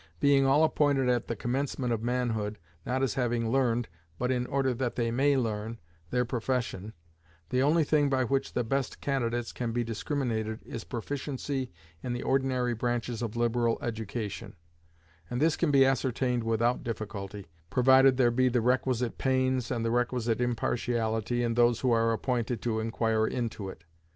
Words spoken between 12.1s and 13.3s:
the ordinary branches